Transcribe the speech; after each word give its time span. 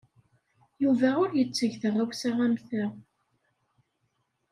Yuba 0.83 1.09
ur 1.23 1.29
yetteg 1.33 1.71
taɣawsa 1.81 2.31
am 2.45 2.55
ta. 2.67 2.85